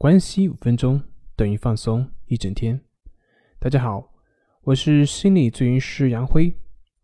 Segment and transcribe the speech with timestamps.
[0.00, 1.02] 关系五分钟
[1.36, 2.80] 等于放松一整天。
[3.58, 4.14] 大家好，
[4.62, 6.56] 我是心理咨询师杨辉，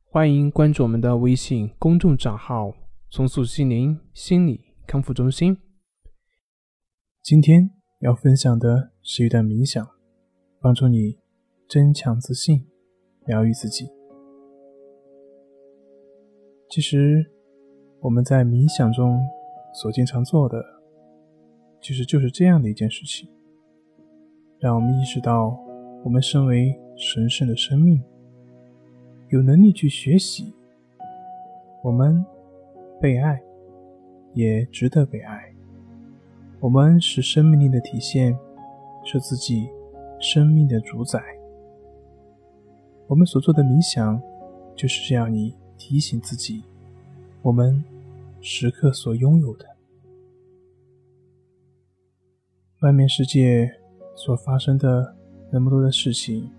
[0.06, 2.72] 欢迎关注我们的微信公众账号
[3.12, 5.58] “重塑心灵心理康复中心”。
[7.22, 7.70] 今天
[8.00, 9.86] 要分享的是一段冥想，
[10.62, 11.18] 帮助你
[11.68, 12.66] 增强自信，
[13.26, 13.86] 疗愈自己。
[16.70, 17.30] 其实
[18.00, 19.20] 我们在冥想中
[19.74, 20.75] 所经常做的。
[21.86, 23.28] 其实就是这样的一件事情，
[24.58, 25.56] 让我们意识到，
[26.02, 28.02] 我们身为神圣的生命，
[29.28, 30.52] 有能力去学习，
[31.84, 32.26] 我们
[33.00, 33.40] 被爱，
[34.34, 35.54] 也值得被爱。
[36.58, 38.36] 我们是生命力的体现，
[39.04, 39.68] 是自己
[40.18, 41.22] 生命的主宰。
[43.06, 44.20] 我们所做的冥想，
[44.74, 46.64] 就是这样，你提醒自己，
[47.42, 47.84] 我们
[48.40, 49.75] 时刻所拥有的。
[52.80, 53.72] 外面世界
[54.14, 55.16] 所发生的
[55.50, 56.50] 那么多的事情，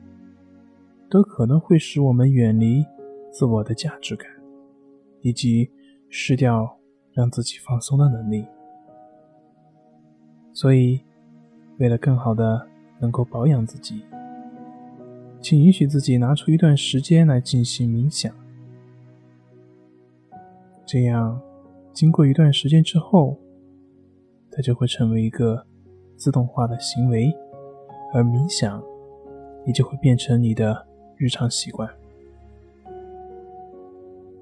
[1.11, 2.83] 都可能会使我们远离
[3.31, 4.27] 自我的价值感，
[5.21, 5.69] 以及
[6.09, 6.79] 失掉
[7.13, 8.47] 让自己放松的能力。
[10.53, 11.01] 所以，
[11.77, 12.67] 为了更好的
[12.99, 14.01] 能够保养自己，
[15.39, 18.33] 请允许自己拿出一段时间来进行冥想。
[20.83, 21.39] 这样，
[21.93, 23.37] 经过一段时间之后，
[24.49, 25.67] 它就会成为一个。
[26.17, 27.33] 自动化的行为，
[28.11, 28.83] 而冥想
[29.65, 31.87] 也就会变成你的日常习惯。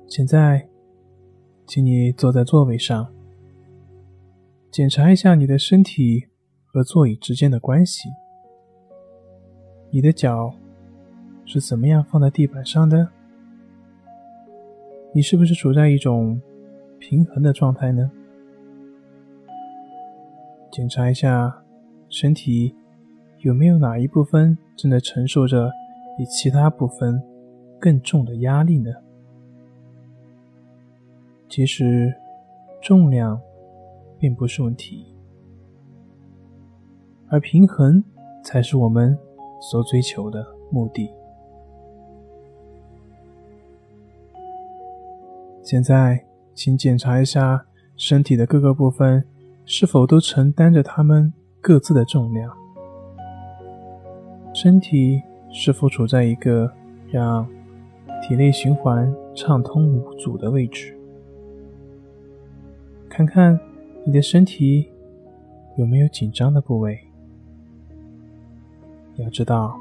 [0.08, 0.68] 现在，
[1.68, 3.14] 请你坐在座位上，
[4.72, 6.28] 检查一下你的身体
[6.64, 8.10] 和座椅之间的关系。
[9.90, 10.56] 你的脚
[11.46, 13.10] 是怎么样放在地板上的？
[15.14, 16.42] 你是不是处在一种
[17.00, 18.10] 平衡的状态呢？
[20.72, 21.65] 检查一下。
[22.18, 22.74] 身体
[23.40, 25.70] 有没有哪一部分正在承受着
[26.18, 27.22] 比其他部分
[27.78, 28.90] 更重的压力呢？
[31.50, 32.16] 其实，
[32.82, 33.38] 重量
[34.18, 35.14] 并不是问题，
[37.28, 38.02] 而平衡
[38.42, 39.20] 才是我们
[39.60, 41.12] 所追求的目的。
[45.62, 46.24] 现在，
[46.54, 47.66] 请检查一下
[47.98, 49.26] 身体的各个部分
[49.66, 51.34] 是否都承担着它们。
[51.68, 52.56] 各自的重量，
[54.54, 56.72] 身体是否处在一个
[57.10, 57.44] 让
[58.22, 60.96] 体内循环畅通无阻的位置？
[63.10, 63.60] 看看
[64.06, 64.88] 你的身体
[65.76, 67.00] 有没有紧张的部位。
[69.16, 69.76] 要知道，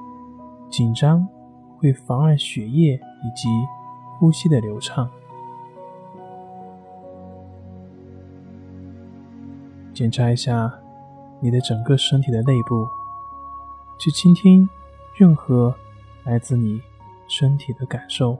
[0.71, 1.29] 紧张
[1.77, 3.47] 会妨碍血液以及
[4.19, 5.11] 呼吸的流畅。
[9.93, 10.81] 检查一下。
[11.45, 12.89] 你的整个身体的内部，
[13.99, 14.67] 去倾听
[15.15, 15.75] 任何
[16.25, 16.81] 来自你
[17.29, 18.39] 身体的感受，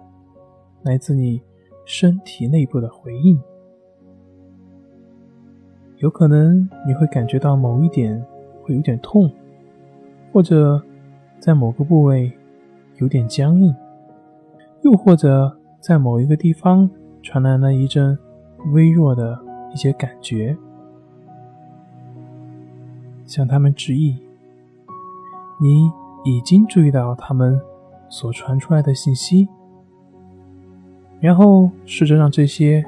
[0.83, 1.39] 来自你
[1.85, 3.39] 身体内部的回应。
[5.99, 8.25] 有可能你会感觉到某一点
[8.63, 9.31] 会有点痛，
[10.33, 10.83] 或者
[11.39, 12.33] 在某个部位
[12.97, 13.75] 有点僵硬，
[14.81, 16.89] 又或者在某一个地方
[17.23, 18.19] 传来了一阵
[18.73, 19.39] 微弱的
[19.75, 20.57] 一些感觉。
[23.27, 24.17] 向他们致意。
[25.61, 25.91] 你
[26.25, 27.61] 已经注意到他们
[28.09, 29.49] 所传出来的信息，
[31.21, 32.85] 然后试着让这些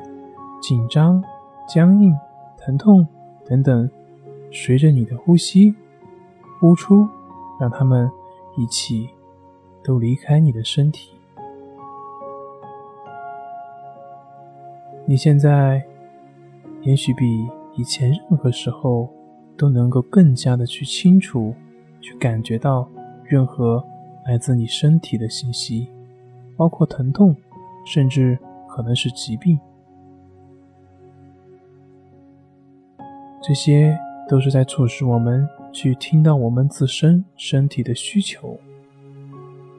[0.60, 1.22] 紧张、
[1.68, 2.12] 僵硬、
[2.58, 3.06] 疼痛
[3.46, 3.88] 等等，
[4.50, 5.74] 随着你的呼吸
[6.58, 7.08] 呼出，
[7.60, 8.10] 让他们
[8.56, 9.08] 一起
[9.84, 11.12] 都离开你的身体。
[15.06, 15.82] 你现在
[16.82, 19.08] 也许比以前任何时候。
[19.56, 21.54] 都能够更加的去清楚，
[22.00, 22.88] 去感觉到
[23.24, 23.84] 任何
[24.26, 25.88] 来自你身体的信息，
[26.56, 27.34] 包括疼痛，
[27.86, 29.58] 甚至可能是疾病。
[33.42, 38.58] 这些都是在促使我们去听到我们自身身体的需求，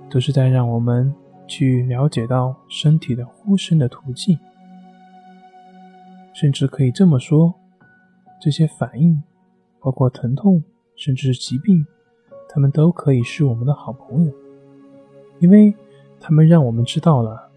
[0.09, 1.13] 都是在让我们
[1.47, 4.39] 去了解到身体的呼声的途径，
[6.33, 7.53] 甚至可以这么说，
[8.39, 9.21] 这些反应。
[9.87, 10.61] 包括疼痛，
[10.97, 11.87] 甚至疾病，
[12.49, 14.33] 他们都可以是我们的好朋友，
[15.39, 15.73] 因为
[16.19, 17.49] 他们让我们知道了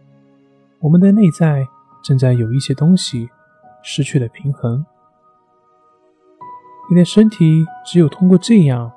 [0.79, 1.67] 我们的内在
[2.05, 3.29] 正在有一些东西
[3.83, 4.87] 失去了平衡。
[6.89, 8.93] 你的身体只有通过这样，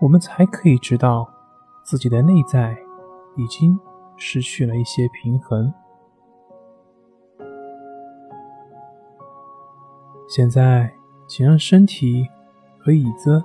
[0.00, 1.30] 我们才可以知道
[1.84, 2.74] 自己的内在
[3.36, 3.78] 已经
[4.16, 5.70] 失去了一些平衡。
[10.30, 10.94] 现在，
[11.28, 12.26] 请让身体。
[12.82, 13.42] 和椅子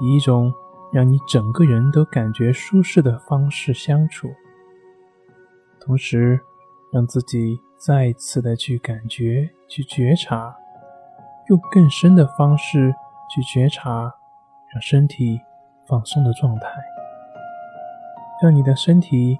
[0.00, 0.52] 以一种
[0.92, 4.28] 让你整个人都感觉舒适的方式相处，
[5.80, 6.40] 同时
[6.92, 10.56] 让自己再一次的去感觉、去觉察，
[11.48, 12.94] 用更深的方式
[13.28, 14.12] 去觉察，
[14.72, 15.40] 让身体
[15.86, 16.68] 放松的状态，
[18.42, 19.38] 让你的身体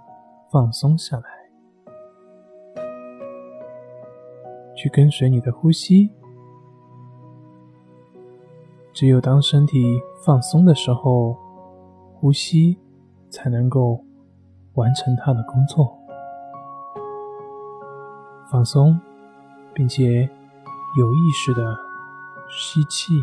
[0.50, 1.24] 放松下来，
[4.76, 6.12] 去跟随你的呼吸。
[9.00, 11.34] 只有当身体放松的时候，
[12.12, 12.76] 呼吸
[13.30, 14.04] 才能够
[14.74, 15.98] 完成它的工作。
[18.50, 19.00] 放松，
[19.72, 20.28] 并且
[20.98, 21.74] 有意识的
[22.50, 23.14] 吸气。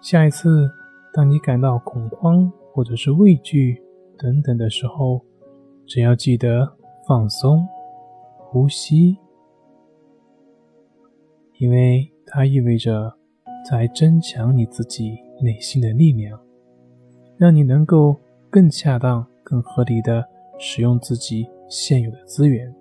[0.00, 0.70] 下一次，
[1.12, 3.82] 当你感到恐慌或者是畏惧
[4.16, 5.22] 等等的时候，
[5.88, 7.66] 只要记得放松
[8.38, 9.18] 呼吸，
[11.58, 13.18] 因为它意味着。
[13.68, 16.40] 在增强你自己内心的力量，
[17.36, 18.18] 让你能够
[18.48, 20.26] 更恰当、更合理的
[20.58, 22.74] 使用自己现有的资源，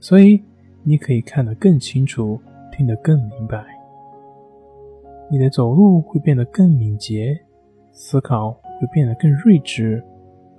[0.00, 0.42] 所以
[0.82, 2.38] 你可以看得更清楚，
[2.70, 3.64] 听得更明白。
[5.30, 7.40] 你的走路会变得更敏捷，
[7.92, 10.04] 思考会变得更睿智，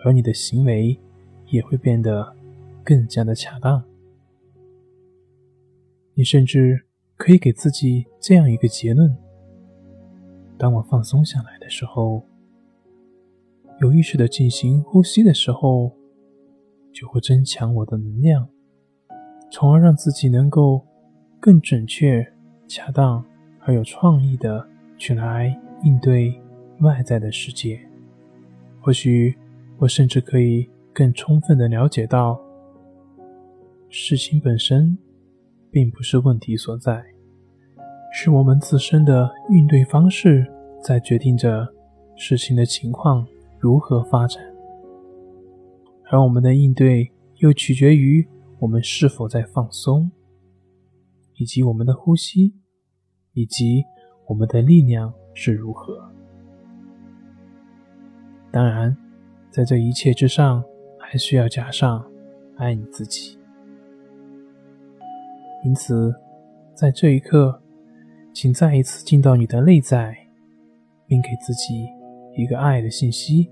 [0.04, 1.00] 而你的行为
[1.48, 2.36] 也会变得
[2.84, 3.84] 更加的恰当。
[6.16, 9.16] 你甚至可以给自己这样一个结论。
[10.58, 12.24] 当我放松下来的时候，
[13.82, 15.92] 有意识的进行呼吸的时候，
[16.94, 18.48] 就会增强我的能量，
[19.52, 20.86] 从而让自己能够
[21.40, 22.26] 更准确、
[22.68, 23.24] 恰当
[23.60, 24.66] 而有创意的
[24.98, 26.34] 去来应对
[26.80, 27.80] 外在的世界。
[28.80, 29.36] 或许
[29.78, 32.40] 我甚至可以更充分的了解到，
[33.90, 34.98] 事情本身
[35.70, 37.15] 并不是问题所在。
[38.18, 40.50] 是我们自身的应对方式
[40.82, 41.68] 在决定着
[42.16, 43.28] 事情的情况
[43.60, 44.42] 如何发展，
[46.10, 48.26] 而我们的应对又取决于
[48.58, 50.10] 我们是否在放松，
[51.34, 52.56] 以及我们的呼吸，
[53.34, 53.84] 以及
[54.28, 56.10] 我们的力量是如何。
[58.50, 58.96] 当然，
[59.52, 60.64] 在这一切之上，
[60.98, 62.10] 还需要加上
[62.56, 63.38] 爱你自己。
[65.66, 66.16] 因此，
[66.74, 67.62] 在这一刻。
[68.36, 70.14] 请再一次进到你的内在，
[71.08, 71.88] 并给自己
[72.36, 73.50] 一个爱的信息。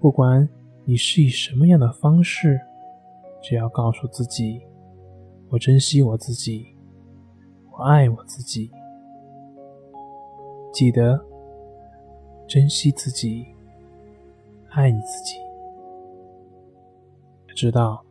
[0.00, 0.46] 不管
[0.84, 2.60] 你是以什么样的方式，
[3.40, 4.60] 只要告诉自己
[5.50, 6.66] ：“我珍惜我自己，
[7.70, 8.68] 我爱我自己。”
[10.74, 11.24] 记得
[12.48, 13.46] 珍惜自己，
[14.70, 15.36] 爱你自己。
[17.54, 18.04] 知道，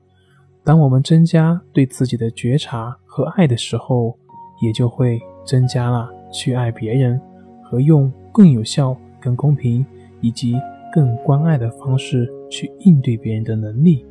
[0.64, 4.18] 当我们增加对自己的觉察和爱的时候。
[4.62, 7.19] 也就会增加了去爱别人
[7.63, 9.86] 和用更有效、更公平
[10.21, 10.59] 以及
[10.92, 14.06] 更关爱的方式去应对别人的能力。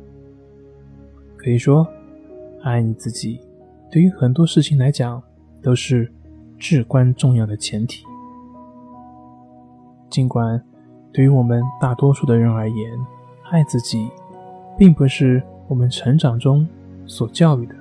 [1.35, 1.87] 可以说，
[2.63, 3.39] 爱你自己
[3.91, 5.21] 对于很多事情来讲
[5.61, 6.11] 都是
[6.57, 8.03] 至关重要的前提。
[10.09, 10.61] 尽管
[11.11, 12.91] 对于我们大多数的人而言，
[13.51, 14.09] 爱自己
[14.77, 16.67] 并不是我们成长中
[17.05, 17.75] 所教育的。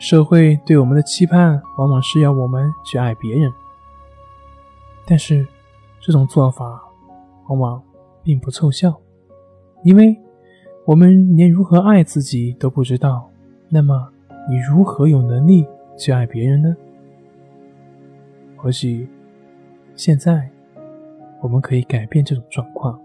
[0.00, 3.52] 社会对我们的期盼，往往是要我们去爱别人，
[5.06, 5.46] 但是
[6.00, 6.82] 这种做法
[7.48, 7.82] 往往
[8.22, 8.98] 并不凑效，
[9.84, 10.16] 因为
[10.86, 13.30] 我们连如何爱自己都不知道。
[13.68, 14.10] 那么，
[14.48, 15.66] 你如何有能力
[15.98, 16.74] 去爱别人呢？
[18.56, 19.06] 或许
[19.94, 20.48] 现在
[21.42, 22.98] 我们可以改变这种状况，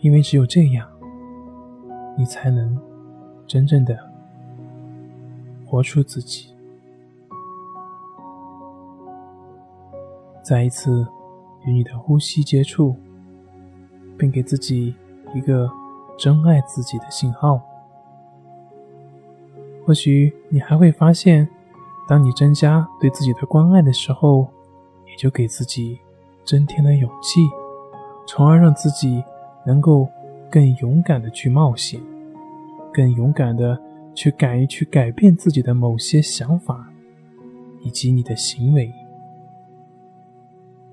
[0.00, 0.86] 因为只有这样，
[2.18, 2.78] 你才能
[3.46, 4.13] 真正的。
[5.74, 6.54] 活出自己，
[10.40, 11.04] 再一次
[11.64, 12.94] 与你的呼吸接触，
[14.16, 14.94] 并给自己
[15.34, 15.68] 一个
[16.16, 17.60] 真爱自己的信号。
[19.84, 21.48] 或许你还会发现，
[22.06, 24.46] 当你增加对自己的关爱的时候，
[25.08, 25.98] 也就给自己
[26.44, 27.40] 增添了勇气，
[28.28, 29.24] 从而让自己
[29.66, 30.08] 能够
[30.48, 32.00] 更勇敢的去冒险，
[32.92, 33.76] 更勇敢的。
[34.14, 36.92] 去敢于去改变自己的某些想法，
[37.82, 38.92] 以及你的行为。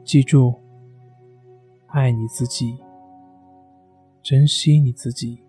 [0.04, 0.56] 记住，
[1.88, 2.78] 爱你自己，
[4.22, 5.40] 珍惜你自己。